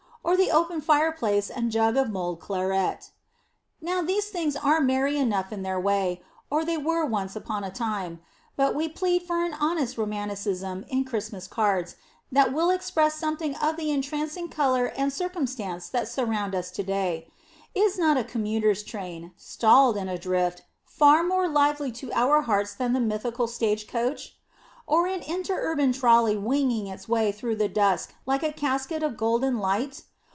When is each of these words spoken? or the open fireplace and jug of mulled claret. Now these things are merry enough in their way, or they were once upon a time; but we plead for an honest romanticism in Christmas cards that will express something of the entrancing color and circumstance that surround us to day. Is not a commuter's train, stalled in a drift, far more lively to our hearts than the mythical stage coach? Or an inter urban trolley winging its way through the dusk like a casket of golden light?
or 0.23 0.37
the 0.37 0.51
open 0.51 0.79
fireplace 0.79 1.49
and 1.49 1.71
jug 1.71 1.97
of 1.97 2.07
mulled 2.09 2.39
claret. 2.39 3.09
Now 3.81 4.03
these 4.03 4.27
things 4.27 4.55
are 4.55 4.79
merry 4.79 5.17
enough 5.17 5.51
in 5.51 5.63
their 5.63 5.79
way, 5.79 6.21
or 6.47 6.63
they 6.63 6.77
were 6.77 7.03
once 7.07 7.35
upon 7.35 7.63
a 7.63 7.71
time; 7.71 8.19
but 8.55 8.75
we 8.75 8.87
plead 8.87 9.23
for 9.23 9.43
an 9.43 9.53
honest 9.55 9.97
romanticism 9.97 10.85
in 10.89 11.05
Christmas 11.05 11.47
cards 11.47 11.95
that 12.31 12.53
will 12.53 12.69
express 12.69 13.15
something 13.15 13.55
of 13.55 13.77
the 13.77 13.89
entrancing 13.89 14.47
color 14.47 14.85
and 14.95 15.11
circumstance 15.11 15.89
that 15.89 16.07
surround 16.07 16.53
us 16.53 16.69
to 16.69 16.83
day. 16.83 17.27
Is 17.73 17.97
not 17.97 18.15
a 18.15 18.23
commuter's 18.23 18.83
train, 18.83 19.33
stalled 19.37 19.97
in 19.97 20.07
a 20.07 20.19
drift, 20.19 20.61
far 20.85 21.23
more 21.23 21.49
lively 21.49 21.91
to 21.93 22.13
our 22.13 22.43
hearts 22.43 22.75
than 22.75 22.93
the 22.93 22.99
mythical 23.01 23.47
stage 23.47 23.87
coach? 23.87 24.37
Or 24.85 25.07
an 25.07 25.23
inter 25.23 25.57
urban 25.59 25.91
trolley 25.91 26.37
winging 26.37 26.85
its 26.87 27.09
way 27.09 27.31
through 27.31 27.55
the 27.55 27.67
dusk 27.67 28.13
like 28.27 28.43
a 28.43 28.53
casket 28.53 29.01
of 29.01 29.17
golden 29.17 29.57
light? 29.57 30.03